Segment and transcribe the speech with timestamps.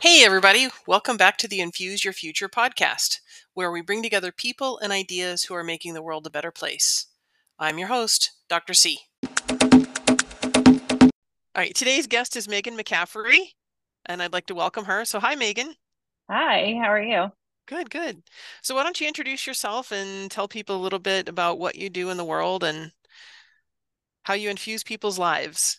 [0.00, 0.68] Hey, everybody.
[0.86, 3.18] Welcome back to the Infuse Your Future podcast,
[3.52, 7.04] where we bring together people and ideas who are making the world a better place.
[7.58, 8.72] I'm your host, Dr.
[8.72, 9.00] C.
[9.22, 9.28] All
[11.54, 13.48] right, today's guest is Meghan McCaffery,
[14.06, 15.04] and I'd like to welcome her.
[15.04, 15.74] So, hi, Meghan.
[16.30, 17.26] Hi, how are you?
[17.66, 18.22] Good, good.
[18.62, 21.90] So, why don't you introduce yourself and tell people a little bit about what you
[21.90, 22.92] do in the world and
[24.22, 25.78] how you infuse people's lives?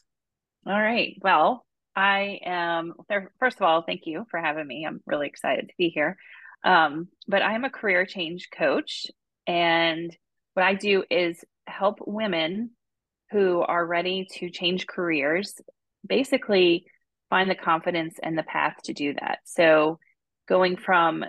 [0.68, 1.18] All right.
[1.24, 1.66] Well,
[1.96, 2.94] I am,
[3.40, 4.86] first of all, thank you for having me.
[4.88, 6.18] I'm really excited to be here.
[6.64, 9.08] Um, but I am a career change coach.
[9.48, 10.16] And
[10.54, 12.72] what I do is help women
[13.32, 15.56] who are ready to change careers
[16.08, 16.86] basically
[17.30, 19.40] find the confidence and the path to do that.
[19.46, 20.00] So,
[20.48, 21.24] going from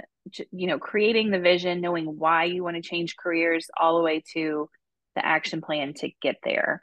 [0.50, 4.22] you know creating the vision knowing why you want to change careers all the way
[4.32, 4.68] to
[5.14, 6.82] the action plan to get there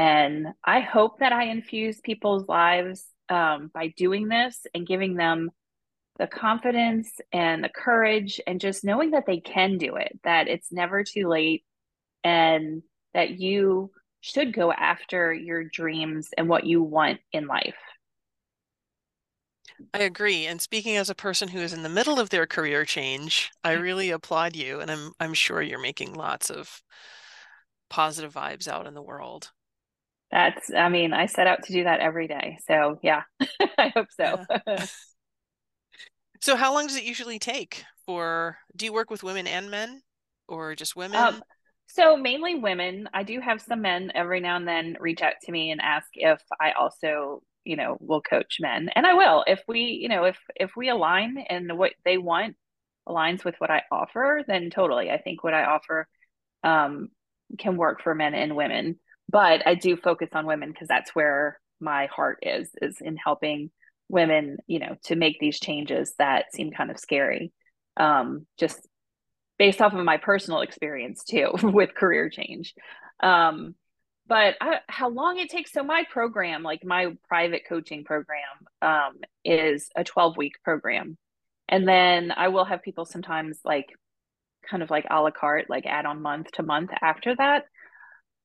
[0.00, 5.50] and I hope that I infuse people's lives um, by doing this and giving them
[6.18, 10.72] the confidence and the courage and just knowing that they can do it, that it's
[10.72, 11.64] never too late,
[12.24, 13.90] and that you
[14.22, 17.76] should go after your dreams and what you want in life.
[19.92, 20.46] I agree.
[20.46, 23.72] And speaking as a person who is in the middle of their career change, I
[23.72, 26.82] really applaud you and I'm I'm sure you're making lots of
[27.90, 29.52] positive vibes out in the world.
[30.30, 32.58] That's, I mean, I set out to do that every day.
[32.66, 33.22] So yeah,
[33.78, 34.44] I hope so.
[34.66, 34.86] Yeah.
[36.40, 40.02] so how long does it usually take for, do you work with women and men
[40.48, 41.18] or just women?
[41.18, 41.42] Um,
[41.88, 43.08] so mainly women.
[43.12, 46.06] I do have some men every now and then reach out to me and ask
[46.14, 48.90] if I also, you know, will coach men.
[48.94, 52.56] And I will if we, you know, if if we align and what they want
[53.08, 55.10] aligns with what I offer, then totally.
[55.10, 56.06] I think what I offer
[56.62, 57.08] um
[57.58, 61.60] can work for men and women but I do focus on women because that's where
[61.80, 63.70] my heart is is in helping
[64.08, 67.52] women, you know, to make these changes that seem kind of scary.
[67.96, 68.86] Um, just
[69.58, 72.74] based off of my personal experience too with career change.
[73.22, 73.74] Um,
[74.30, 78.40] but I, how long it takes so my program like my private coaching program
[78.80, 81.18] um, is a 12 week program
[81.68, 83.86] and then i will have people sometimes like
[84.68, 87.64] kind of like a la carte like add on month to month after that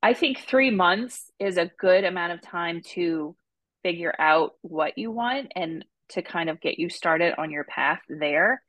[0.05, 3.35] I think three months is a good amount of time to
[3.81, 8.01] figure out what you want and to kind of get you started on your path
[8.07, 8.61] there.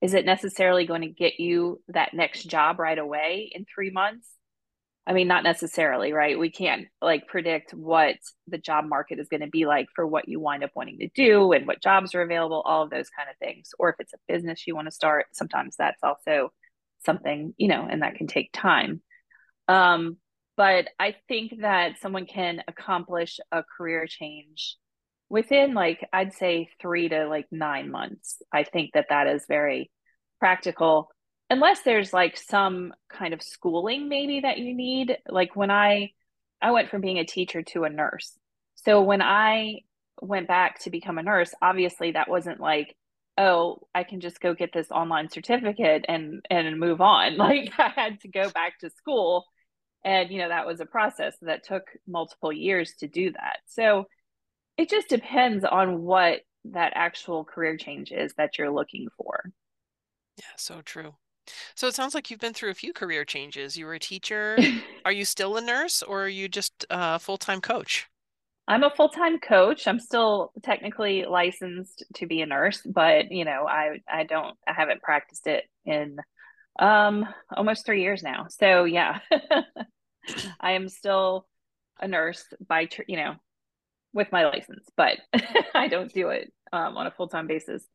[0.00, 4.28] Is it necessarily going to get you that next job right away in three months?
[5.04, 6.38] I mean, not necessarily, right?
[6.38, 8.14] We can't like predict what
[8.46, 11.08] the job market is going to be like for what you wind up wanting to
[11.16, 13.70] do and what jobs are available, all of those kind of things.
[13.80, 16.52] Or if it's a business you want to start, sometimes that's also
[17.04, 19.02] something, you know, and that can take time.
[19.66, 20.18] Um,
[20.56, 24.76] but I think that someone can accomplish a career change
[25.28, 28.42] within like I'd say 3 to like 9 months.
[28.52, 29.90] I think that that is very
[30.38, 31.10] practical
[31.50, 36.10] unless there's like some kind of schooling maybe that you need like when I
[36.60, 38.38] I went from being a teacher to a nurse.
[38.76, 39.80] So when I
[40.22, 42.96] went back to become a nurse, obviously that wasn't like
[43.38, 47.36] oh, I can just go get this online certificate and and move on.
[47.46, 49.44] Like I had to go back to school
[50.06, 53.58] and you know that was a process that took multiple years to do that.
[53.66, 54.06] So
[54.78, 56.40] it just depends on what
[56.72, 59.50] that actual career change is that you're looking for.
[60.38, 61.14] Yeah so true.
[61.74, 63.76] So it sounds like you've been through a few career changes.
[63.76, 64.58] You were a teacher.
[65.04, 68.06] Are you still a nurse or are you just a full-time coach?
[68.66, 69.86] I'm a full-time coach.
[69.86, 74.72] I'm still technically licensed to be a nurse but you know i i don't i
[74.72, 76.16] haven't practiced it in
[76.80, 77.24] um
[77.56, 78.46] almost three years now.
[78.48, 79.20] So yeah
[80.60, 81.46] I am still
[82.00, 83.34] a nurse by, you know,
[84.12, 85.18] with my license, but
[85.74, 87.86] I don't do it um, on a full time basis.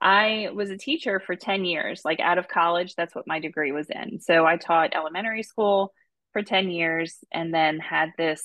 [0.00, 2.94] I was a teacher for 10 years, like out of college.
[2.96, 4.20] That's what my degree was in.
[4.20, 5.92] So I taught elementary school
[6.32, 8.42] for 10 years and then had this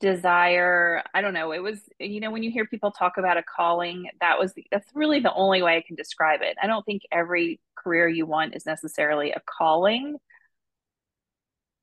[0.00, 1.02] desire.
[1.12, 1.52] I don't know.
[1.52, 4.88] It was, you know, when you hear people talk about a calling, that was, that's
[4.94, 6.56] really the only way I can describe it.
[6.62, 10.18] I don't think every career you want is necessarily a calling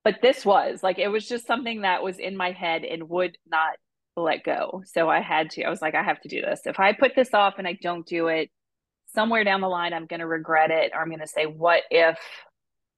[0.03, 3.37] but this was like it was just something that was in my head and would
[3.47, 3.77] not
[4.17, 4.83] let go.
[4.85, 5.63] So I had to.
[5.63, 6.61] I was like, I have to do this.
[6.65, 8.49] If I put this off and I don't do it,
[9.13, 11.83] somewhere down the line, I'm going to regret it, or I'm going to say, what
[11.91, 12.17] if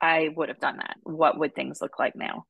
[0.01, 0.97] I would have done that?
[1.03, 2.45] What would things look like now?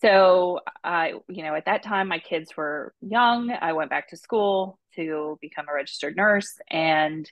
[0.00, 3.50] So I, you know, at that time, my kids were young.
[3.50, 7.30] I went back to school to become a registered nurse and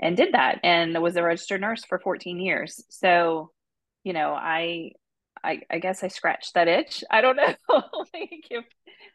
[0.00, 2.82] and did that and was a registered nurse for 14 years.
[2.90, 3.52] So,
[4.02, 4.92] you know, I
[5.44, 7.04] I, I guess I scratched that itch.
[7.10, 7.54] I don't know.
[7.68, 8.64] like if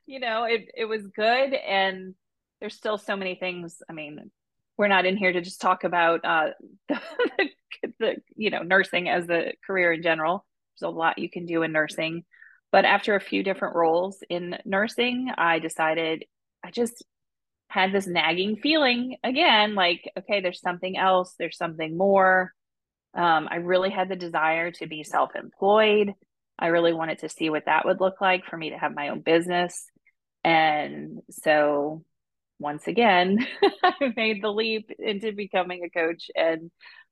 [0.06, 2.16] you know, it it was good and
[2.60, 3.82] there's still so many things.
[3.90, 4.32] I mean,
[4.78, 6.50] we're not in here to just talk about uh,
[6.90, 7.50] the,
[8.00, 10.46] the, you know nursing as a career in general.
[10.80, 12.24] There's a lot you can do in nursing,
[12.72, 16.26] but after a few different roles in nursing, I decided
[16.64, 17.04] I just
[17.70, 22.54] had this nagging feeling again, like okay, there's something else, there's something more.
[23.14, 26.14] Um, I really had the desire to be self-employed.
[26.58, 29.10] I really wanted to see what that would look like for me to have my
[29.10, 29.86] own business.
[30.44, 32.04] And so
[32.60, 33.46] once again,
[33.84, 36.70] I made the leap into becoming a coach and,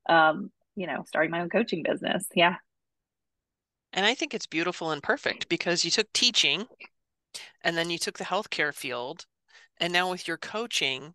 [0.07, 2.25] um, you know, starting my own coaching business.
[2.35, 2.55] Yeah.
[3.94, 6.67] And I think it's beautiful and perfect because you took teaching
[7.63, 9.25] and then you took the healthcare field.
[9.79, 11.13] And now with your coaching,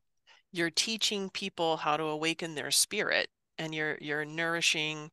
[0.53, 3.29] you're teaching people how to awaken their spirit
[3.63, 5.11] and you're you're nourishing,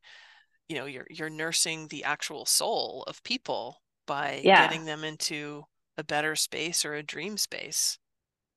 [0.68, 4.54] you know, you're you're nursing the actual soul of people by Yeah.
[4.54, 5.66] getting them into
[5.98, 7.98] a better space or a dream space.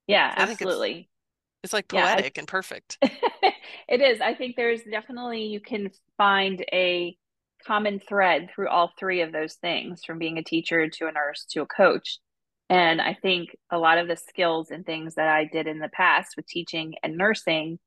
[0.08, 1.10] Yeah, I think it's absolutely.
[1.64, 3.00] it's like Yeah, I, poetic and perfect.
[3.88, 4.22] it is.
[4.22, 7.18] I think there's definitely you can find a
[7.66, 11.46] common thread through all three of those things from being a teacher to a nurse
[11.52, 12.20] to a coach.
[12.70, 15.90] And I think a lot of the skills and things that I did in the
[15.90, 17.80] past with teaching and nursing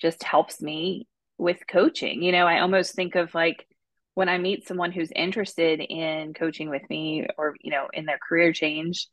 [0.00, 1.07] just helps me
[1.38, 2.22] with coaching.
[2.22, 3.66] You know, I almost think of like
[4.14, 8.18] when I meet someone who's interested in coaching with me or, you know, in their
[8.18, 9.06] career change,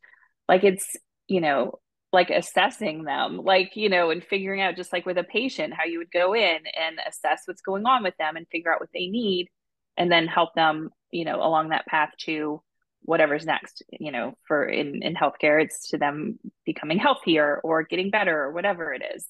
[0.48, 0.96] like it's,
[1.28, 1.78] you know,
[2.12, 5.84] like assessing them, like, you know, and figuring out just like with a patient, how
[5.84, 8.90] you would go in and assess what's going on with them and figure out what
[8.92, 9.48] they need
[9.96, 12.60] and then help them, you know, along that path to
[13.02, 18.10] whatever's next, you know, for in, in healthcare, it's to them becoming healthier or getting
[18.10, 19.26] better or whatever it is.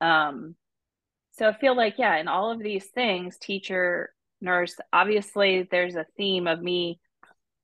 [0.00, 0.56] Um,
[1.32, 6.06] so I feel like, yeah, in all of these things, teacher, nurse, obviously there's a
[6.16, 7.00] theme of me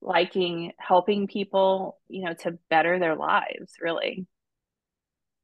[0.01, 4.27] liking helping people, you know, to better their lives, really.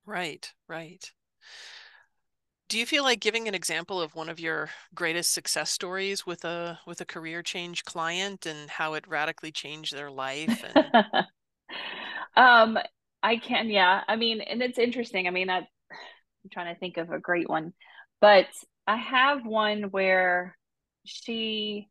[0.06, 1.11] Right, right.
[2.69, 6.44] Do you feel like giving an example of one of your greatest success stories with
[6.44, 10.87] a with a career change client and how it radically changed their life and
[12.37, 12.79] um,
[13.23, 14.03] I can, yeah.
[14.06, 15.27] I mean, and it's interesting.
[15.27, 17.73] I mean, I, I'm trying to think of a great one,
[18.25, 18.47] but
[18.87, 20.56] I have one where
[21.05, 21.91] she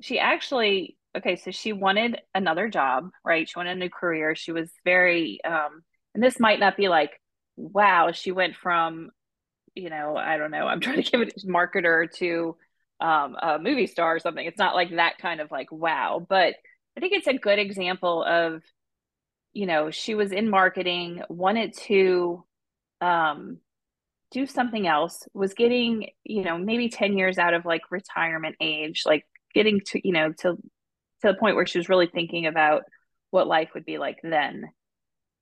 [0.00, 3.46] she actually okay, so she wanted another job, right?
[3.46, 4.34] She wanted a new career.
[4.34, 5.82] She was very um
[6.14, 7.20] and this might not be like
[7.58, 9.10] wow, she went from,
[9.74, 12.56] you know, I don't know, I'm trying to give it marketer to
[12.98, 14.46] um a movie star or something.
[14.46, 16.54] It's not like that kind of like wow, but
[16.96, 18.62] I think it's a good example of,
[19.52, 22.46] you know, she was in marketing, wanted to
[23.02, 23.58] um
[24.30, 29.02] do something else, was getting, you know, maybe 10 years out of like retirement age,
[29.04, 30.56] like getting to, you know, to
[31.22, 32.82] to the point where she was really thinking about
[33.30, 34.64] what life would be like then.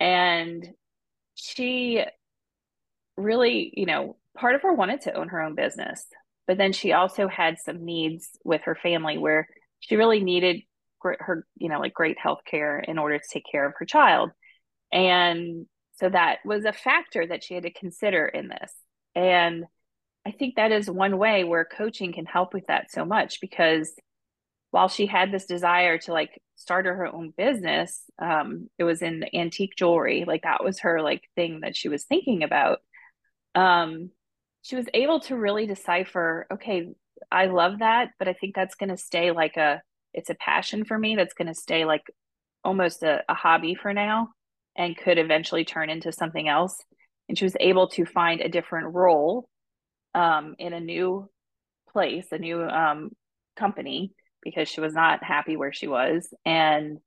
[0.00, 0.69] And
[1.35, 2.05] she
[3.17, 6.06] really, you know, part of her wanted to own her own business,
[6.46, 9.49] but then she also had some needs with her family where
[9.81, 10.62] she really needed
[11.00, 14.31] her, you know, like great health care in order to take care of her child.
[14.93, 15.67] And
[15.99, 18.73] so that was a factor that she had to consider in this.
[19.15, 19.65] And
[20.27, 23.93] I think that is one way where coaching can help with that so much because
[24.71, 29.25] while she had this desire to like start her own business, um, it was in
[29.35, 30.25] antique jewelry.
[30.27, 32.79] Like that was her like thing that she was thinking about.
[33.55, 34.11] Um,
[34.62, 36.90] she was able to really decipher, okay,
[37.33, 40.85] I love that, but I think that's going to stay like a, it's a passion
[40.85, 42.05] for me that's going to stay like
[42.62, 44.28] almost a, a hobby for now
[44.78, 46.82] and could eventually turn into something else.
[47.28, 49.49] And she was able to find a different role
[50.14, 51.28] um, in a new
[51.92, 53.11] place, a new um,
[53.56, 56.99] company, because she was not happy where she was and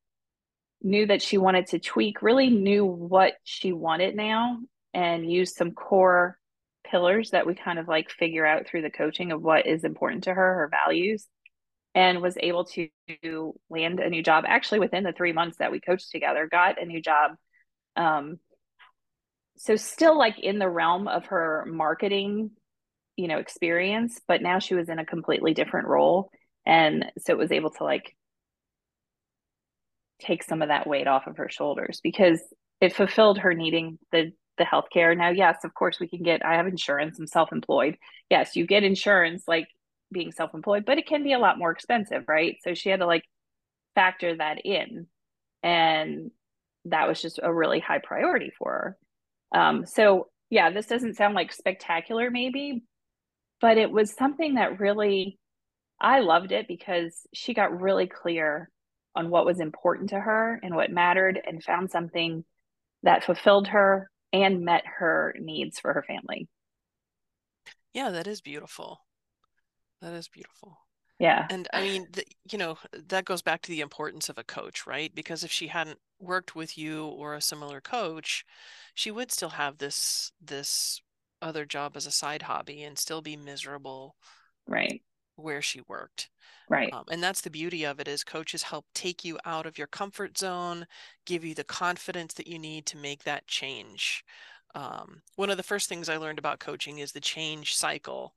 [0.83, 4.57] knew that she wanted to tweak, really knew what she wanted now
[4.93, 6.37] and use some core
[6.85, 10.25] pillars that we kind of like figure out through the coaching of what is important
[10.25, 11.25] to her, her values,
[11.95, 12.89] and was able to
[13.69, 16.85] land a new job actually within the three months that we coached together, got a
[16.85, 17.31] new job.
[17.95, 18.39] Um,
[19.57, 22.51] so still like in the realm of her marketing,
[23.15, 26.31] you know, experience, but now she was in a completely different role.
[26.65, 28.15] And so it was able to like
[30.19, 32.41] take some of that weight off of her shoulders because
[32.79, 35.17] it fulfilled her needing the the healthcare.
[35.17, 37.97] Now, yes, of course we can get I have insurance, I'm self-employed.
[38.29, 39.67] Yes, you get insurance like
[40.11, 42.57] being self-employed, but it can be a lot more expensive, right?
[42.63, 43.23] So she had to like
[43.95, 45.07] factor that in.
[45.63, 46.31] And
[46.85, 48.97] that was just a really high priority for
[49.51, 49.59] her.
[49.59, 52.83] Um, so yeah, this doesn't sound like spectacular maybe,
[53.59, 55.37] but it was something that really
[55.99, 58.69] I loved it because she got really clear
[59.15, 62.43] on what was important to her and what mattered and found something
[63.03, 66.47] that fulfilled her and met her needs for her family.
[67.93, 69.01] Yeah, that is beautiful.
[70.01, 70.79] That is beautiful.
[71.21, 71.45] Yeah.
[71.51, 74.87] And I mean, the, you know, that goes back to the importance of a coach,
[74.87, 75.13] right?
[75.13, 78.43] Because if she hadn't worked with you or a similar coach,
[78.95, 80.99] she would still have this this
[81.39, 84.15] other job as a side hobby and still be miserable
[84.67, 85.03] right
[85.35, 86.31] where she worked.
[86.67, 86.91] Right.
[86.91, 89.87] Um, and that's the beauty of it is coaches help take you out of your
[89.87, 90.87] comfort zone,
[91.27, 94.23] give you the confidence that you need to make that change.
[94.73, 98.33] Um, one of the first things I learned about coaching is the change cycle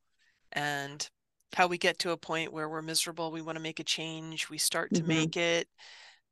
[0.52, 1.08] and
[1.54, 4.50] how we get to a point where we're miserable, we want to make a change,
[4.50, 5.06] we start to Mhm.
[5.06, 5.68] make it,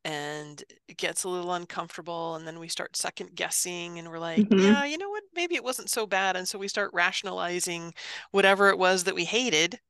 [0.05, 4.49] and it gets a little uncomfortable, and then we start second guessing, and we're like,
[4.49, 4.61] Mhm.
[4.65, 6.37] yeah, you know what, maybe it wasn't so bad.
[6.37, 7.95] And so we start rationalizing
[8.33, 9.81] whatever it was that we hated.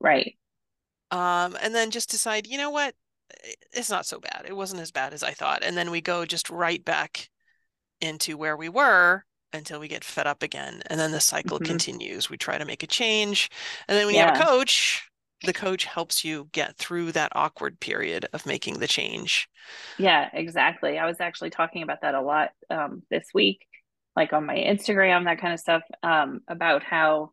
[0.00, 0.36] Right.
[1.10, 2.94] Um, and then just decide, you know what,
[3.72, 4.44] it's not so bad.
[4.48, 5.62] It wasn't as bad as I thought.
[5.62, 7.30] And then we go just right back
[8.00, 9.24] into where we were
[9.56, 10.82] until we get fed up again.
[10.86, 11.78] And then the cycle Mhm.
[11.78, 12.30] continues.
[12.30, 13.50] We try to make a change.
[13.88, 15.08] And then when you have a coach,
[15.42, 19.48] the coach helps you get through that awkward period of making the change.
[19.98, 20.98] Yeah, exactly.
[20.98, 23.66] I was actually talking about that a lot um, this week,
[24.14, 27.30] like on my Instagram, that kind of stuff, um, about how,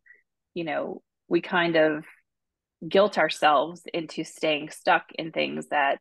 [0.54, 2.04] you know, we kind of
[2.88, 5.98] guilt ourselves into staying stuck in things that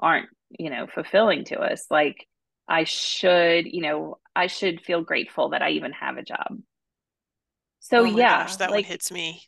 [0.00, 1.86] aren't, you know, fulfilling to us.
[1.90, 2.26] Like,
[2.68, 6.58] I should, you know, I should feel grateful that I even have a job.
[7.80, 9.42] So, oh my yeah, gosh, that like, one hits me.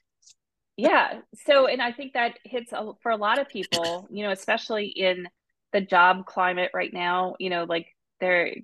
[0.76, 1.20] yeah.
[1.46, 4.86] So, and I think that hits a, for a lot of people, you know, especially
[4.86, 5.28] in
[5.72, 7.86] the job climate right now, you know, like
[8.20, 8.54] there,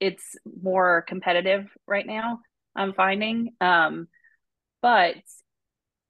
[0.00, 2.40] it's more competitive right now,
[2.76, 3.54] I'm finding.
[3.60, 4.08] Um,
[4.82, 5.16] but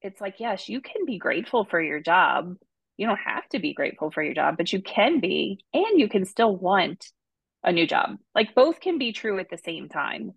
[0.02, 2.56] it's like, yes, you can be grateful for your job.
[2.96, 6.08] You don't have to be grateful for your job, but you can be, and you
[6.08, 7.06] can still want
[7.64, 8.16] a new job.
[8.34, 10.32] Like both can be true at the same time.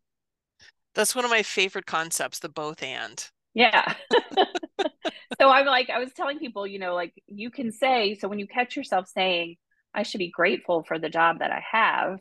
[0.94, 3.24] That's one of my favorite concepts, the both and.
[3.54, 3.94] Yeah.
[5.40, 8.40] so I'm like, I was telling people, you know, like you can say, so when
[8.40, 9.56] you catch yourself saying,
[9.94, 12.20] I should be grateful for the job that I have,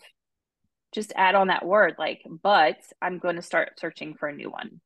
[0.93, 4.51] just add on that word, like, but I'm going to start searching for a new
[4.51, 4.81] one.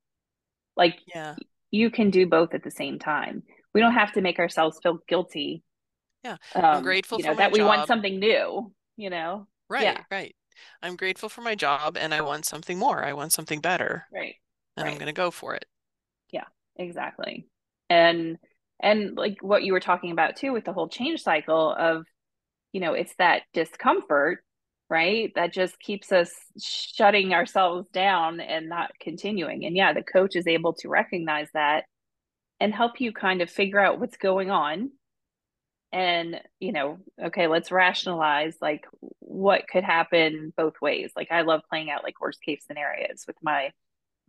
[0.77, 1.35] Like, yeah,
[1.71, 3.43] you can do both at the same time.
[3.75, 5.63] We don't have to make ourselves feel guilty.
[6.23, 6.37] Yeah.
[6.55, 9.47] Um, I'm grateful you know, that we want something new, you know?
[9.69, 10.03] Right, Yeah.
[10.11, 10.35] right.
[10.83, 13.05] I'm grateful for my job and I want something more.
[13.05, 14.07] I want something better.
[14.13, 14.37] Right.
[14.77, 15.67] And I'm going to go for it.
[16.31, 16.45] Yeah,
[16.77, 17.47] exactly.
[17.91, 18.39] And
[18.81, 22.05] and like what you were talking about too with the whole change cycle of
[22.73, 24.45] you know, it's that discomfort,
[24.91, 25.33] right?
[25.37, 29.65] That just keeps us shutting ourselves down and not continuing.
[29.65, 31.85] And yeah, the coach is able to recognize that
[32.61, 34.91] and help you kind of figure out what's going on
[35.93, 38.85] and you know okay let's rationalize like
[39.35, 41.13] what could happen both ways.
[41.17, 43.73] Like i love playing out like worst case scenarios with my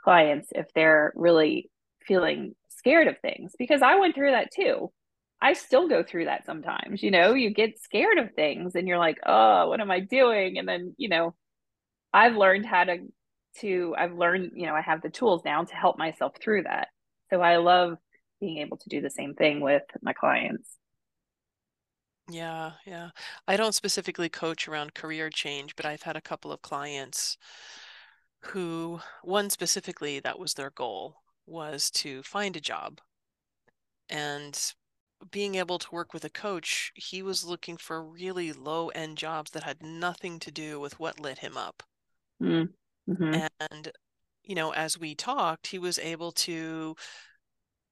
[0.04, 1.70] clients if they're really
[2.04, 4.92] feeling scared of things because i went through that too.
[5.42, 7.34] I still go through that sometimes you know?
[7.34, 10.58] You get scared of things and you're like oh what am i doing?
[10.58, 11.36] And then you know
[12.14, 12.98] i've learned how to
[13.60, 16.88] to i've learned you know i have the tools now to help myself through that.
[17.30, 17.98] So i love
[18.42, 20.78] being able to do the same thing with my clients
[22.30, 23.10] Yeah, yeah.
[23.48, 27.38] I don't specifically coach around career change, but I've had a couple of clients
[28.42, 33.02] who, one specifically, that was their goal, was to find a job.
[34.10, 34.60] And
[35.32, 39.52] being able to work with a coach, he was looking for really low end jobs
[39.52, 41.84] that had nothing to do with what lit him up.
[43.10, 43.48] mm-hmm.
[43.72, 43.92] And,
[44.44, 46.96] you know, as we talked, he was able to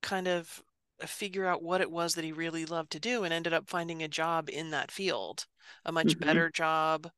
[0.02, 0.62] kind of
[1.06, 4.02] figure out what it was that he really loved to do and ended up finding
[4.04, 5.48] a job in that field,
[5.86, 6.20] a much Mhm.
[6.20, 7.12] better job,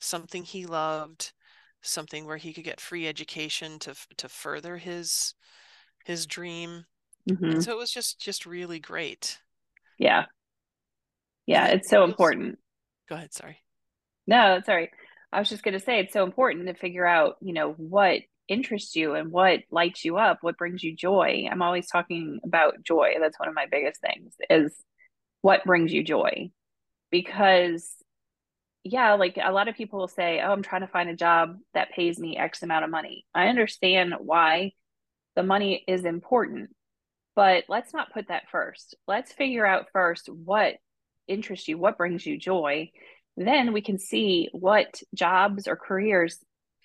[0.00, 1.32] something he loved,
[1.82, 5.34] something where he could get free education to to further his
[6.04, 6.86] his dream.
[7.30, 7.60] Mm-hmm.
[7.60, 9.40] so it was just just really great.
[9.98, 10.26] Yeah.
[11.46, 12.58] Yeah, it's so important.
[13.08, 13.64] Go ahead, sorry.
[14.26, 14.90] No, sorry.
[15.32, 18.20] I was just going to say it's so important to figure out, you know, what
[18.48, 21.48] interests you and what lights you up, what brings you joy.
[21.50, 23.14] I'm always talking about joy.
[23.20, 24.74] That's one of my biggest things is
[25.42, 26.50] what brings you joy.
[27.10, 27.88] Because
[28.84, 31.58] yeah, like a lot of people will say, "Oh, I'm trying to find a job
[31.72, 34.72] that pays me X amount of money." I understand why
[35.36, 36.74] the money is important,
[37.34, 38.94] but let's not put that first.
[39.08, 40.76] Let's figure out first what
[41.26, 42.90] interests you, what brings you joy.
[43.36, 46.38] Then we can see what jobs or careers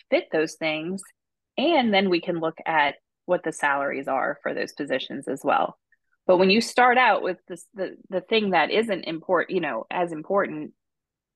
[0.10, 1.02] fit those things.
[1.60, 5.78] And then we can look at what the salaries are for those positions as well.
[6.26, 9.86] But when you start out with this, the, the thing that isn't important, you know,
[9.92, 10.72] as important,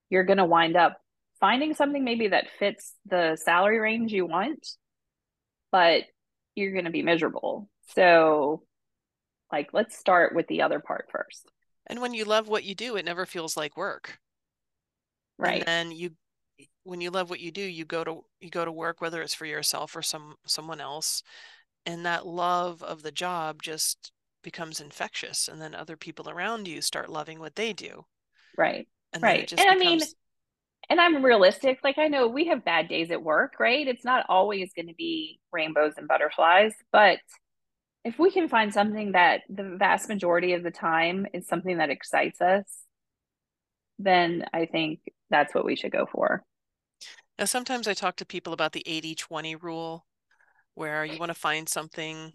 [0.10, 0.98] you're going to wind up
[1.42, 4.66] finding something maybe that fits the salary range you want,
[5.74, 6.04] but
[6.56, 7.70] you're going to be miserable.
[7.94, 8.64] So,
[9.52, 11.52] like, let's start with the other part first.
[11.88, 14.20] And when you love what you do, it never feels like work.
[15.38, 15.64] Right.
[15.68, 16.12] And then you
[16.84, 19.34] when you love what you do, you go to you go to work whether it's
[19.34, 21.24] for yourself or some someone else,
[21.86, 24.12] and that love of the job just
[24.44, 28.06] becomes infectious and then other people around you start loving what they do.
[28.58, 28.88] Right.
[29.14, 29.50] And right.
[29.52, 29.72] and becomes...
[29.72, 30.02] I mean
[30.90, 31.80] and I'm realistic.
[31.84, 33.88] Like I know we have bad days at work, right?
[33.88, 37.20] It's not always going to be rainbows and butterflies, but
[38.04, 41.90] if we can find something that the vast majority of the time is something that
[41.90, 42.66] excites us,
[43.98, 45.00] then I think
[45.30, 46.44] that's what we should go for.
[47.44, 50.06] Now, sometimes I talk to people about the 80 20 rule,
[50.76, 52.32] where you want to find something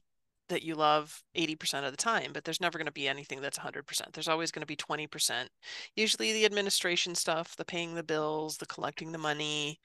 [0.51, 3.59] that you love 80% of the time, but there's never going to be anything that's
[3.59, 4.13] 100%.
[4.13, 5.49] There's always going to be 20%.
[5.97, 9.81] Usually the administration stuff, the paying the bills, the collecting the money.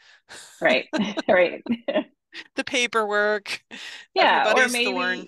[0.59, 0.87] Right.
[1.29, 1.63] right.
[2.57, 3.63] the paperwork.
[4.13, 5.27] Yeah, or maybe thorn.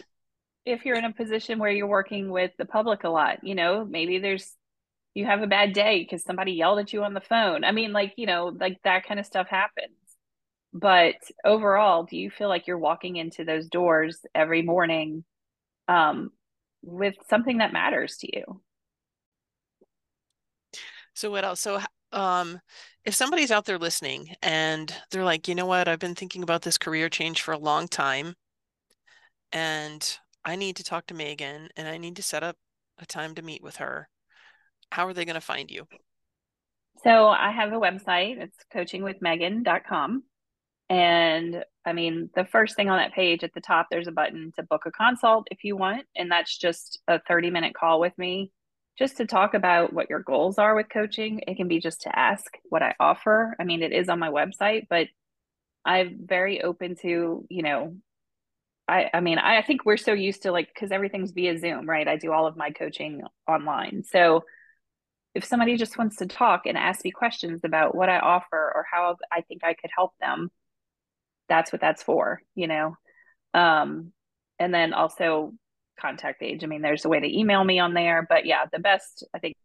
[0.66, 3.86] if you're in a position where you're working with the public a lot, you know,
[3.86, 4.58] maybe there's
[5.15, 7.63] you have a bad day because somebody yelled at you on the phone.
[7.63, 9.95] I mean, like, you know, like that kind of stuff happens.
[10.74, 15.24] But overall, do you feel like you're walking into those doors every morning
[15.88, 16.31] um,
[16.84, 18.62] with something that matters to you?
[21.13, 21.62] So, what else?
[21.62, 21.79] So,
[22.12, 22.60] um,
[23.05, 26.63] if somebody's out there listening and they're like, you know what, I've been thinking about
[26.63, 28.36] this career change for a long time,
[29.53, 32.57] and I need to talk to Meghan and I need to set up
[32.98, 34.10] a time to meet with her
[34.92, 35.88] how are they going to find you?
[37.04, 38.38] So I have a website.
[38.42, 40.24] It's coachingwithmeghan.com.
[40.89, 44.51] And I mean, the first thing on that page at the top, there's a button
[44.56, 46.06] to book a consult if you want.
[46.15, 48.51] And that's just a 30 minute call with me
[48.98, 51.42] just to talk about what your goals are with coaching.
[51.48, 53.56] It can be just to ask what I offer.
[53.60, 55.08] I mean, it is on my website, but
[55.84, 57.98] I'm very open to, you know,
[58.88, 61.89] I, I mean, I, I think we're so used to like, because everything's via Zoom,
[61.89, 62.08] right?
[62.08, 64.03] I do all of my coaching online.
[64.03, 64.44] So
[65.35, 68.85] if somebody just wants to talk and ask me questions about what I offer or
[68.89, 70.50] how I think I could help them,
[71.50, 72.95] that's what that's for, you know.
[73.53, 74.13] Um,
[74.57, 75.53] and then also
[76.00, 76.63] contact page.
[76.63, 79.39] I mean, there's a way to email me on there, but yeah, the best I
[79.39, 79.55] think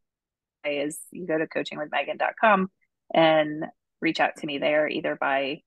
[0.65, 2.69] is you go to coachingwithmeghan.com
[3.15, 3.65] and
[4.01, 5.61] reach out to me there either by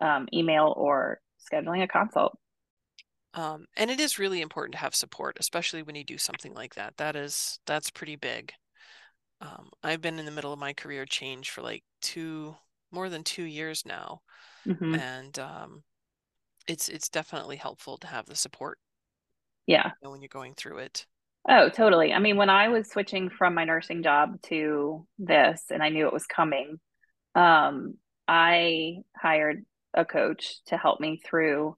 [0.00, 1.18] um, email or
[1.50, 2.38] scheduling a consult.
[3.32, 6.74] Um, and it is really important to have support, especially when you do something like
[6.74, 6.98] that.
[6.98, 8.52] That is that's pretty big
[9.46, 12.56] um, I've been in the middle of my career change for like two,
[12.90, 14.20] more than two years now,
[14.66, 14.94] mm-hmm.
[14.94, 15.82] and um,
[16.66, 18.78] it's it's definitely helpful to have the support.
[19.66, 21.06] Yeah, you know, when you're going through it.
[21.48, 22.12] Oh, totally.
[22.12, 26.06] I mean, when I was switching from my nursing job to this, and I knew
[26.06, 26.80] it was coming,
[27.36, 27.94] um,
[28.26, 31.76] I hired a coach to help me through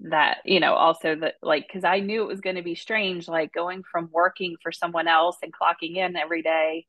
[0.00, 3.28] that you know also that like because i knew it was going to be strange
[3.28, 6.86] like going from working for someone else and clocking in every day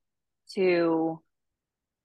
[0.54, 1.20] to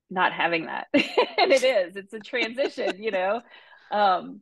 [0.09, 0.87] not having that.
[0.93, 3.41] And it is it's a transition you know?
[3.91, 4.41] Um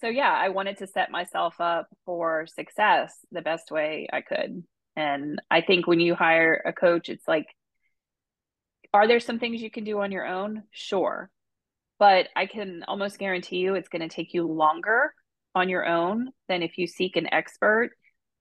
[0.00, 4.62] so yeah i wanted to set myself up for success the best way i could.
[4.96, 7.46] And i think when you hire a coach it's like
[8.94, 10.62] are there some things you can do on your own?
[10.70, 11.30] Sure.
[11.98, 15.12] But i can almost guarantee you it's going to take you longer
[15.58, 17.90] on your own than if you seek an expert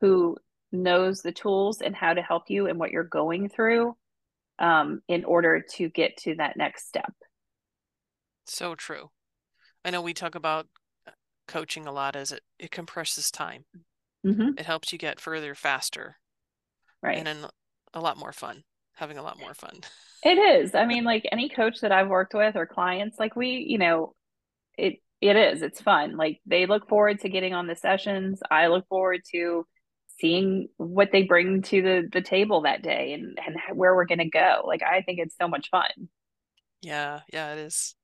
[0.02, 0.38] who
[0.72, 3.96] knows the tools and how to help you and what you're going through
[4.60, 7.14] um, in order to get to that next step.
[8.46, 9.10] So true.
[9.84, 10.68] I know we talk about
[11.08, 11.12] uh,
[11.48, 13.66] coaching a lot as it, it compresses time.
[14.26, 14.58] Mm-hmm.
[14.58, 16.18] It helps you get further faster.
[17.02, 17.18] Right.
[17.18, 17.46] And then
[17.94, 18.64] a lot more fun,
[18.96, 19.82] having a lot more fun.
[20.24, 20.76] It is.
[20.76, 24.14] I mean, like any coach that I've worked with or clients, like we, you know,
[24.78, 26.16] it it is it's fun.
[26.16, 28.40] Like they look forward to getting on the sessions.
[28.50, 29.66] I look forward to
[30.20, 34.18] seeing what they bring to the the table that day and and where we're going
[34.20, 34.64] to go.
[34.66, 36.10] Like i think it's so much fun.
[36.82, 37.96] Yeah yeah it is.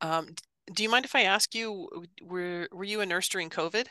[0.00, 0.28] Um
[0.72, 1.90] do you mind if i ask you
[2.22, 3.86] were were you a nurse during covid?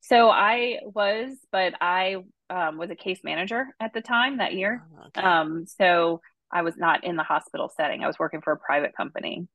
[0.00, 2.16] So i was but i
[2.50, 4.86] um, was a case manager at the time that year.
[4.98, 5.22] Oh, okay.
[5.22, 6.20] um so
[6.52, 8.04] i was not in the hospital setting.
[8.04, 9.48] I was working for a private company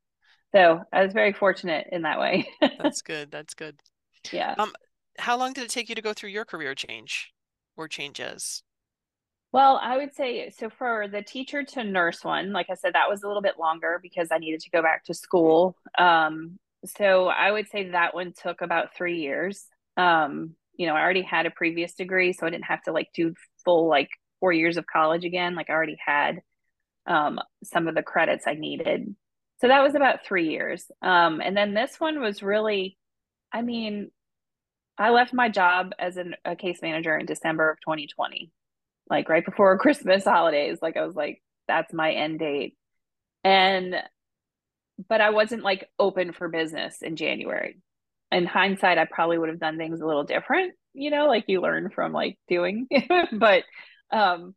[0.54, 2.48] so I was very fortunate in that way.
[2.80, 3.32] That's good.
[3.32, 3.80] That's good.
[4.32, 4.56] Yeah.
[4.58, 4.72] Um,
[5.18, 7.34] how long did it take you to go through your career change
[7.76, 8.64] or changes?
[9.52, 13.10] Well, I would say so for the teacher to nurse one, like I said, that
[13.10, 15.76] was a little bit longer because I needed to go back to school.
[15.98, 19.66] Um, so I would say that one took about three years.
[19.96, 23.10] Um, you know, I already had a previous degree, so I didn't have to like
[23.16, 23.34] do
[23.66, 25.56] full like four years of college again.
[25.56, 26.42] Like I already had
[27.08, 29.16] um, some of the credits I needed
[29.60, 30.86] so that was about three years.
[31.02, 32.98] Um, and then this one was really,
[33.52, 34.12] I mean,
[34.98, 38.52] I left my job as an, a case manager in December of 2020,
[39.10, 40.78] like right before Christmas holidays.
[40.82, 42.76] Like I was like, that's my end date.
[43.44, 43.96] And,
[45.10, 47.80] but I wasn't like open for business in January.
[48.32, 51.62] In hindsight, I probably would have done things a little different, you know, like you
[51.62, 52.88] learn from like doing.
[53.32, 53.64] but,
[54.12, 54.54] um,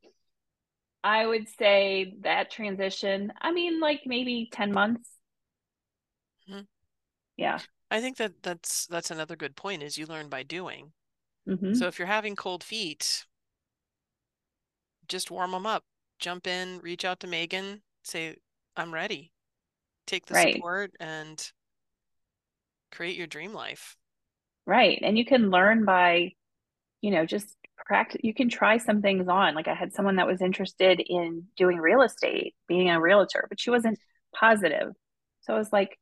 [1.03, 5.09] I would say that transition, I mean, like maybe 10 months.
[6.49, 6.63] Mm-hmm.
[7.37, 7.59] Yeah.
[7.91, 10.93] I think that that's that's another good point is you learn by doing.
[11.49, 11.75] Mm-hmm.
[11.75, 13.25] So if you're having cold feet,
[15.09, 15.85] just warm them up.
[16.19, 18.37] Jump in, reach out to Meghan, say
[18.77, 19.33] I'm ready.
[20.07, 20.55] Take the right.
[20.55, 21.51] support and
[22.93, 23.97] create your dream life.
[24.67, 24.99] Right.
[25.03, 26.33] And you can learn by
[27.01, 29.55] you know, just practice you can try some things on.
[29.55, 33.61] Like I had someone that was interested in doing real estate, being a realtor, but
[33.61, 33.99] she wasn't
[34.35, 34.93] positive.
[35.43, 35.99] So I was like,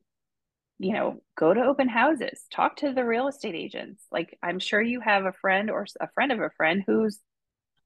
[0.78, 4.04] you know, go to open houses, talk to the real estate agents.
[4.12, 7.18] Like, I'm sure you have a friend or a friend of a friend who's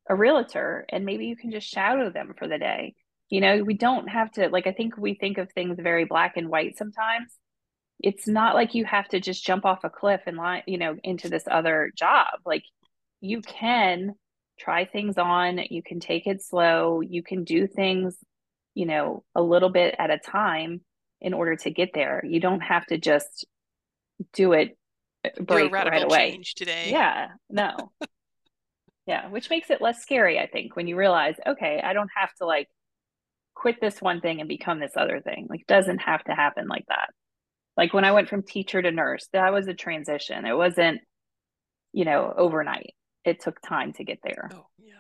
[0.09, 2.95] a realtor, and maybe you can just shadow them for the day.
[3.31, 6.37] You know, we don't have to, like, I think we think of things very black
[6.37, 7.33] and white sometimes.
[7.99, 10.97] It's not like you have to just jump off a cliff and line, you know,
[11.03, 12.41] into this other job.
[12.45, 12.65] Like,
[13.23, 14.15] you can
[14.59, 18.17] try things on, you can take it slow, you can do things,
[18.75, 20.83] you know, a little bit at a time
[21.21, 22.23] in order to get there.
[22.25, 23.47] You don't have to just
[24.35, 24.77] do it
[25.25, 26.41] uh, break right away.
[26.57, 26.91] today.
[26.91, 27.77] Yeah, no.
[29.07, 32.35] yeah, which makes it less scary, I think, when you realize, okay, I don't have
[32.35, 32.69] to like
[33.55, 35.47] quit this one thing and become this other thing.
[35.49, 37.11] Like doesn't have to happen like that.
[37.77, 40.45] Like when I went from teacher to nurse, that was a transition.
[40.45, 41.01] It wasn't,
[41.93, 42.95] you know, overnight.
[43.25, 44.51] It took time to get there.
[44.53, 44.95] Oh, yeah.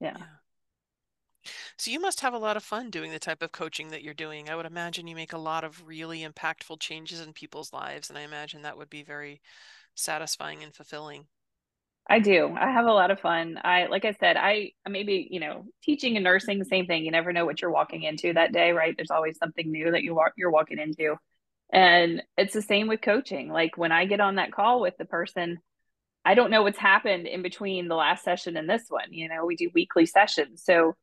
[0.00, 0.14] Yeah.
[0.18, 0.24] yeah.
[1.76, 4.14] So you must have a lot of fun doing the type of coaching that you're
[4.14, 4.48] doing.
[4.48, 8.18] I would imagine you make a lot of really impactful changes in people's lives, and
[8.18, 9.40] I imagine that would be very
[9.94, 11.26] satisfying and fulfilling.
[12.08, 12.54] I do.
[12.54, 13.58] I have a lot of fun.
[13.64, 17.04] I like I said, I maybe, you know, teaching and nursing same thing.
[17.04, 18.94] You never know what you're walking into that day, right?
[18.96, 21.16] There's always something new that you are you're walking into.
[21.72, 23.48] And it's the same with coaching.
[23.48, 25.58] Like when I get on that call with the person,
[26.24, 29.12] I don't know what's happened in between the last session and this one.
[29.12, 30.62] You know, we do weekly sessions.
[30.64, 30.94] So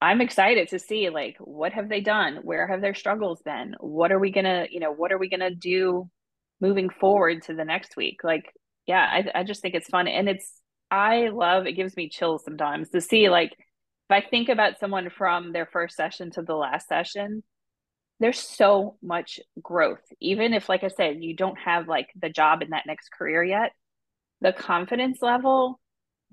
[0.00, 2.40] I'm excited to see like what have they done?
[2.42, 3.74] Where have their struggles been?
[3.80, 6.08] What are we gonna, you know, what are we gonna do
[6.60, 8.20] moving forward to the next week?
[8.22, 8.52] Like,
[8.86, 10.08] yeah, I, I just think it's fun.
[10.08, 14.48] And it's I love it gives me chills sometimes to see like if I think
[14.50, 17.42] about someone from their first session to the last session,
[18.20, 20.02] there's so much growth.
[20.20, 23.42] Even if, like I said, you don't have like the job in that next career
[23.42, 23.72] yet,
[24.44, 25.80] the confidence level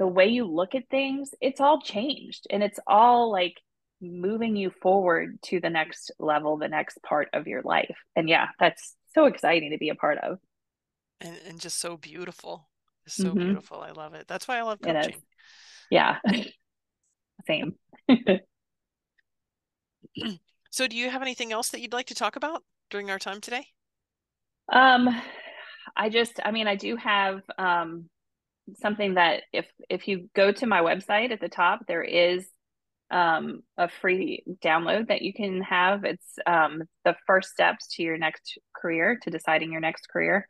[0.02, 3.54] the way you look at things, it's all changed and it's all like
[4.02, 7.95] moving you forward to the next level, the next part of your life.
[8.15, 10.39] And yeah, that's so exciting to be a part of.
[11.19, 12.67] And, and just so beautiful.
[13.08, 13.38] so mm-hmm.
[13.38, 13.80] beautiful.
[13.82, 14.28] I love it.
[14.28, 15.21] That's why I love coaching.
[15.91, 16.17] Yeah.
[17.47, 17.76] Same.
[20.71, 23.39] so do you have anything else that you'd like to talk about during our time
[23.39, 23.67] today?
[24.74, 25.15] Um
[25.95, 28.09] I just I mean I do have um
[28.77, 32.47] something that if if you go to my website at the top, there is
[33.11, 36.05] um, a free download that you can have.
[36.05, 40.47] It's um, the first steps to your next career, to deciding your next career.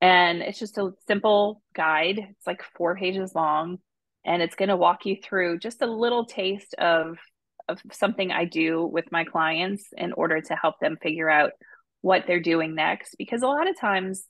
[0.00, 2.18] And it's just a simple guide.
[2.18, 3.78] It's like four pages long,
[4.24, 7.18] and it's going to walk you through just a little taste of
[7.68, 11.52] of something I do with my clients in order to help them figure out
[12.00, 13.14] what they're doing next.
[13.18, 14.24] Because a lot of times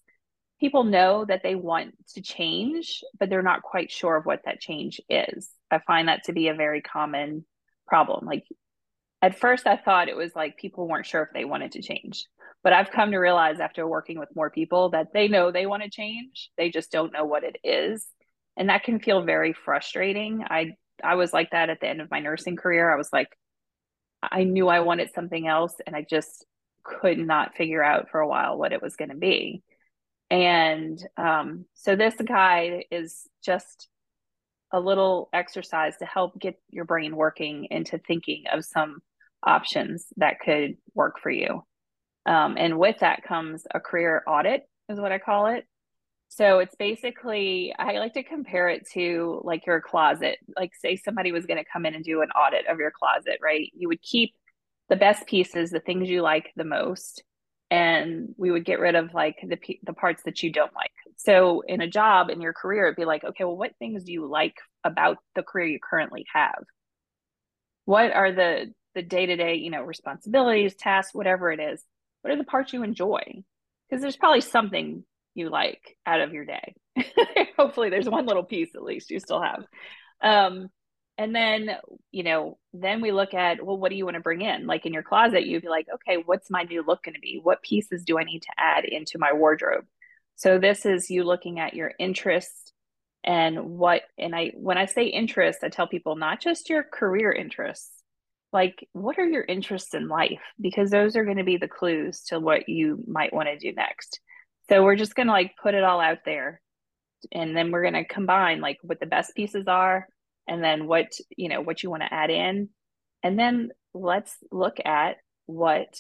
[0.61, 4.61] people know that they want to change, but they're not quite sure of what that
[4.61, 5.49] change is.
[5.71, 7.45] I find that to be a very common
[7.87, 8.27] problem.
[8.27, 8.45] Like
[9.23, 12.25] at first, I thought it was like people weren't sure if they wanted to change.
[12.63, 15.83] But I've come to realize after working with more people that they know they want
[15.83, 18.07] to change, they just don't know what it is.
[18.57, 20.45] And that can feel very frustrating.
[20.49, 22.93] I I was like that at the end of my nursing career.
[22.93, 23.29] I was like,
[24.23, 26.45] I knew I wanted something else, and I just
[26.85, 29.63] could not figure out for a while what it was going to be.
[30.31, 33.89] And um, so this guide is just
[34.73, 39.01] a little exercise to help get your brain working into thinking of some
[39.43, 41.65] options that could work for you.
[42.27, 45.67] Um, and with that comes a career audit, is what I call it.
[46.29, 50.39] So it's basically, I like to compare it to like your closet.
[50.57, 53.39] Like, say somebody was going to come in and do an audit of your closet,
[53.43, 53.69] right?
[53.75, 54.35] You would keep
[54.89, 57.25] the best pieces, the things you like the most,
[57.71, 60.91] and we would get rid of like the the parts that you don't like.
[61.17, 64.13] So in a job in your career, it'd be like, okay, well, what things do
[64.13, 66.65] you like about the career you currently have?
[67.85, 71.85] What are the the day to day, you know, responsibilities, tasks, whatever it is?
[72.23, 73.23] What are the parts you enjoy?
[73.89, 75.05] Because there's probably something
[75.35, 76.75] you like out of your day.
[77.61, 79.65] hopefully there's one little piece at least you still have.
[80.23, 80.69] Um,
[81.21, 81.77] and then,
[82.11, 84.67] you know, then we look at, well, what do you want to bring in?
[84.67, 87.39] Like in your closet, you'd be like, okay, what's my new look going to be?
[87.43, 89.85] What pieces do I need to add into my wardrobe?
[90.37, 92.73] So this is you looking at your interests
[93.23, 97.31] and what, and I, when I say interest, I tell people not just your career
[97.31, 97.93] interests,
[98.51, 100.41] like what are your interests in life?
[100.59, 103.75] Because those are going to be the clues to what you might want to do
[103.75, 104.21] next.
[104.71, 106.63] So we're just going to like put it all out there
[107.31, 110.09] and then we're going to combine like what the best pieces are
[110.51, 112.69] and then what you know what you want to add in.
[113.23, 115.97] And then let's look at what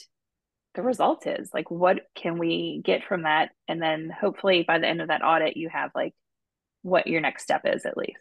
[0.74, 1.50] the result is.
[1.54, 3.50] Like what can we get from that?
[3.68, 6.14] And then hopefully by the end of that audit you have like
[6.82, 8.20] what your next step is at least.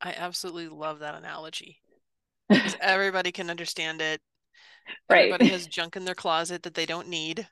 [0.00, 1.78] I absolutely love that analogy.
[2.80, 4.20] Everybody can understand it.
[5.08, 5.32] Right.
[5.32, 7.46] Everybody has junk in their closet that they don't need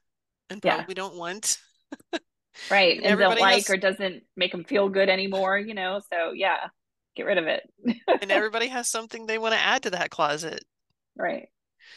[0.51, 0.95] and probably yeah.
[0.95, 1.59] don't want.
[2.71, 2.97] Right.
[2.97, 3.71] And, and don't like has...
[3.71, 6.01] or doesn't make them feel good anymore you know?
[6.11, 6.69] So yeah
[7.17, 7.69] get rid of it.
[8.21, 10.65] And everybody has something they want to add to that closet.
[11.17, 11.49] Right.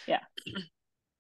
[0.08, 0.22] Yeah.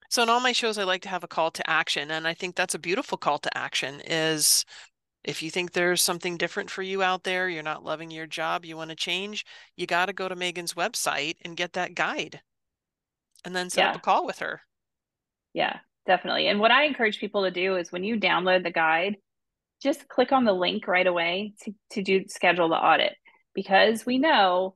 [0.09, 2.33] So in all my shows i like to have a call to action and i
[2.33, 4.63] think that's a beautiful call to action is
[5.25, 8.63] if you think there's something different for you out there you're not loving your job
[8.63, 12.39] you want to change you got to go to meghan's website and get that guide
[13.43, 13.89] and then set yeah.
[13.89, 14.61] up a call with her.
[15.53, 16.47] Yeah definitely.
[16.47, 19.17] And what i encourage people to do is when you download the guide
[19.81, 23.15] just click on the link right away to, to do schedule the audit
[23.55, 24.75] because we know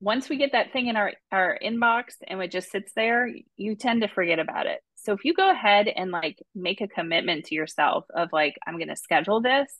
[0.00, 3.74] once we get that thing in our, our inbox and it just sits there, you
[3.74, 4.80] tend to forget about it.
[4.96, 8.76] So if you go ahead and like make a commitment to yourself of like, I'm
[8.76, 9.70] going to schedule this.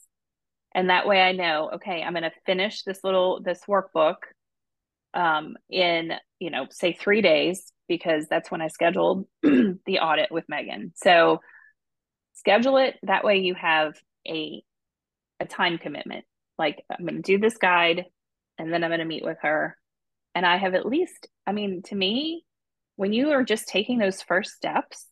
[0.73, 4.17] And that way I know, okay, I'm going to finish this little, this workbook
[5.13, 10.45] um, in, you know, say three days, because that's when I scheduled the audit with
[10.47, 10.91] Meghan.
[10.95, 11.41] So
[12.33, 12.95] schedule it.
[13.03, 13.95] That way you have
[14.27, 14.63] a,
[15.39, 16.25] a time commitment.
[16.57, 18.05] Like I'm going to do this guide
[18.61, 19.75] and then I'm going to meet with her.
[20.35, 22.45] And I have at least, I mean, to me,
[22.95, 25.07] when you are just taking those first steps,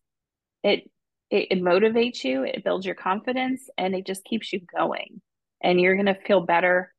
[0.64, 0.90] it,
[1.32, 5.22] it, it motivates you, it builds your confidence, and it just keeps you going.
[5.62, 6.94] And you're going to feel better,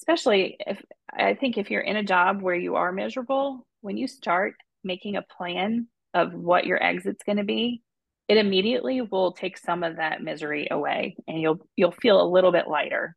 [0.00, 4.06] especially if I think if you're in a job where you are miserable, when you
[4.06, 4.54] start
[4.84, 7.82] making a plan of what your exit's going to be,
[8.28, 12.50] it immediately will take some of that misery away and you'll you'll feel a little
[12.50, 13.16] bit lighter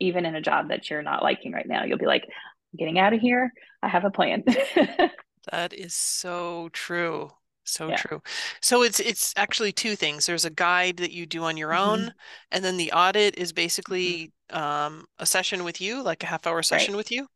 [0.00, 1.84] even in a job that you're not liking right now.
[1.84, 3.52] You'll be like, I'm getting out of here.
[3.82, 4.44] I have a plan.
[5.52, 7.30] that is so true.
[7.64, 7.96] So yeah.
[7.96, 8.22] true.
[8.62, 10.24] So it's it's actually two things.
[10.24, 11.90] There's a guide that you do on your mm-hmm.
[11.90, 12.14] own,
[12.50, 14.58] and then the audit is basically mm-hmm.
[14.58, 16.98] um, a session with you, like a half hour session right.
[16.98, 17.26] with you.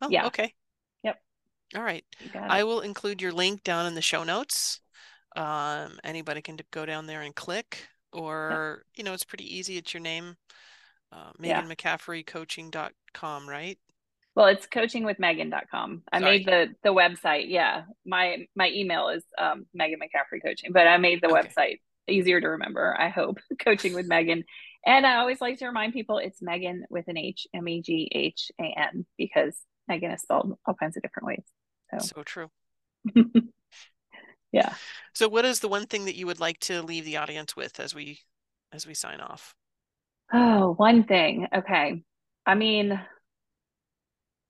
[0.00, 0.26] Oh, yeah.
[0.26, 0.54] Okay.
[1.02, 1.18] Yep.
[1.76, 2.04] All right.
[2.34, 4.80] I will include your link down in the show notes.
[5.36, 8.86] Um, anybody can go down there and click, or yep.
[8.96, 9.76] you know, it's pretty easy.
[9.76, 10.36] It's your name
[11.12, 11.62] uh, Meghan yeah.
[11.66, 13.78] McCaffery coaching.com, right?
[14.36, 16.02] Well, it's coachingwithmeghan.com.
[16.12, 16.38] I Sorry.
[16.38, 17.46] made the the website.
[17.48, 17.82] Yeah.
[18.06, 21.48] My my email is um, Meghan McCaffery coaching, but I made the okay.
[21.48, 21.76] website
[22.08, 23.38] easier to remember, I hope.
[23.64, 24.44] coaching with Meghan.
[24.86, 28.10] And I always like to remind people it's Meghan with an H, M E G
[28.12, 29.56] H A N, because
[29.88, 31.42] Megan is spelled all kinds of different ways.
[31.90, 32.50] So, so true.
[34.52, 34.74] yeah.
[35.12, 37.80] So what is the one thing that you would like to leave the audience with
[37.80, 38.20] as we
[38.72, 39.54] as we sign off?
[40.32, 41.48] Oh, one thing.
[41.54, 42.02] Okay.
[42.46, 43.00] I mean,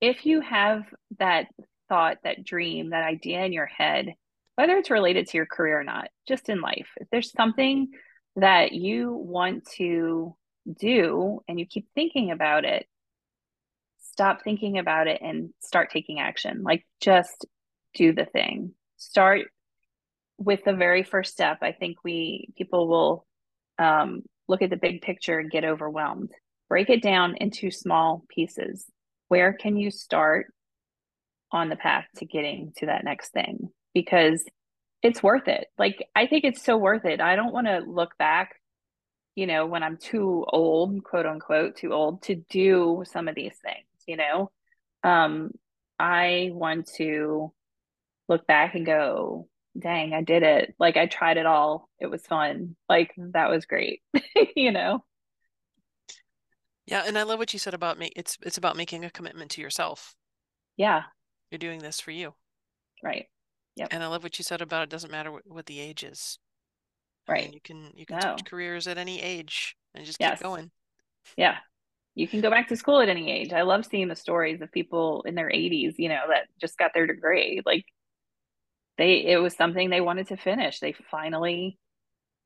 [0.00, 0.84] if you have
[1.18, 1.46] that
[1.88, 4.14] thought, that dream, that idea in your head,
[4.56, 7.88] whether it's related to your career or not, just in life, if there's something
[8.36, 10.36] that you want to
[10.78, 12.86] do and you keep thinking about it,
[13.98, 16.62] stop thinking about it and start taking action.
[16.62, 17.46] Like just
[17.94, 18.72] do the thing.
[18.96, 19.46] Start
[20.38, 21.58] with the very first step.
[21.62, 23.26] I think we people will
[23.78, 26.30] um, look at the big picture and get overwhelmed.
[26.68, 28.84] Break it down into small pieces.
[29.28, 30.46] Where can you start
[31.52, 33.70] on the path to getting to that next thing?
[33.94, 34.44] Because
[35.02, 35.68] it's worth it.
[35.78, 37.20] Like, I think it's so worth it.
[37.20, 38.56] I don't want to look back,
[39.34, 43.56] you know, when I'm too old, quote unquote, too old to do some of these
[43.64, 44.50] things, you know?
[45.02, 45.52] Um,
[45.98, 47.52] I want to
[48.28, 50.74] look back and go, dang, I did it.
[50.78, 51.88] Like I tried it all.
[51.98, 52.76] It was fun.
[52.88, 53.30] Like mm-hmm.
[53.32, 54.02] that was great.
[54.56, 55.04] you know.
[56.86, 58.10] Yeah, and I love what you said about me.
[58.16, 60.14] It's it's about making a commitment to yourself.
[60.76, 61.02] Yeah.
[61.50, 62.34] You're doing this for you.
[63.02, 63.26] Right.
[63.76, 63.88] Yep.
[63.92, 66.38] And I love what you said about it doesn't matter what, what the age is.
[67.28, 67.42] Right.
[67.42, 68.34] I mean, you can you can no.
[68.34, 70.38] switch careers at any age and just yes.
[70.38, 70.70] keep going.
[71.36, 71.56] Yeah.
[72.14, 73.52] You can go back to school at any age.
[73.52, 76.92] I love seeing the stories of people in their 80s, you know, that just got
[76.92, 77.62] their degree.
[77.64, 77.84] Like
[79.00, 80.78] they it was something they wanted to finish.
[80.78, 81.78] They finally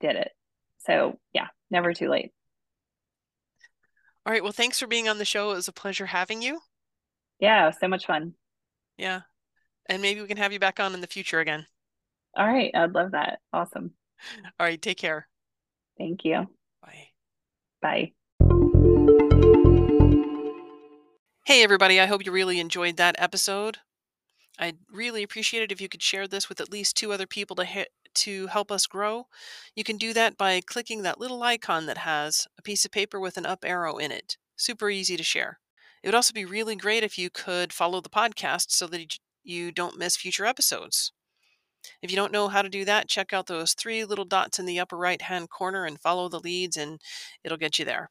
[0.00, 0.30] did it.
[0.78, 2.30] So yeah, never too late.
[4.24, 4.42] All right.
[4.42, 5.50] Well, thanks for being on the show.
[5.50, 6.60] It was a pleasure having you.
[7.40, 8.34] Yeah, so much fun.
[8.96, 9.22] Yeah.
[9.86, 11.66] And maybe we can have you back on in the future again.
[12.36, 12.70] All right.
[12.72, 13.40] I'd love that.
[13.52, 13.92] Awesome.
[14.58, 14.80] All right.
[14.80, 15.28] Take care.
[15.98, 16.46] Thank you.
[16.80, 17.08] Bye.
[17.82, 18.12] Bye.
[21.44, 22.00] Hey, everybody.
[22.00, 23.78] I hope you really enjoyed that episode.
[24.58, 27.56] I'd really appreciate it if you could share this with at least two other people
[27.56, 29.26] to to help us grow.
[29.74, 33.18] You can do that by clicking that little icon that has a piece of paper
[33.18, 34.36] with an up arrow in it.
[34.56, 35.58] Super easy to share.
[36.02, 39.72] It would also be really great if you could follow the podcast so that you
[39.72, 41.12] don't miss future episodes.
[42.02, 44.66] If you don't know how to do that, check out those three little dots in
[44.66, 47.00] the upper right hand corner and follow the leads, and
[47.42, 48.10] it'll get you there.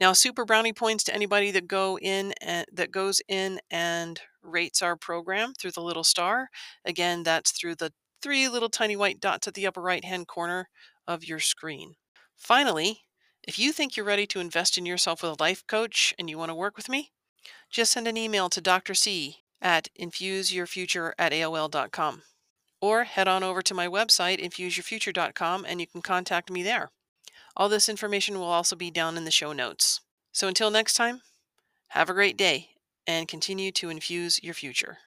[0.00, 4.82] Now, super brownie points to anybody that go in and that goes in and rates
[4.82, 6.48] our program through the little star.
[6.84, 10.68] Again, that's through the three little tiny white dots at the upper right hand corner
[11.06, 11.94] of your screen.
[12.36, 13.00] Finally,
[13.42, 16.38] if you think you're ready to invest in yourself with a life coach and you
[16.38, 17.12] want to work with me,
[17.70, 18.94] just send an email to Dr.
[18.94, 22.22] C at infuseyourfuture at AOL.com
[22.80, 26.90] or head on over to my website, infuseyourfuture.com, and you can contact me there.
[27.56, 30.00] All this information will also be down in the show notes.
[30.32, 31.22] So until next time,
[31.88, 32.70] have a great day
[33.06, 34.98] and continue to infuse your future.